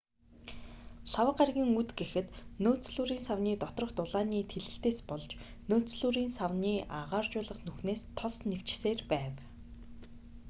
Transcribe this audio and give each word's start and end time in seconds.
лхагва 1.09 1.33
гарагийн 1.39 1.71
үд 1.79 1.89
гэхэд 1.99 2.27
нөөцлүүрийн 2.63 3.25
савны 3.27 3.51
доторх 3.63 3.91
дулааны 3.97 4.39
тэлэлтээс 4.51 4.99
болж 5.09 5.29
нөөцлүүрийн 5.69 6.31
савны 6.37 6.73
агааржуулах 6.99 7.59
нүхнээс 7.67 8.01
тос 8.17 8.35
нэвчсээр 8.49 8.99
байв 9.11 9.33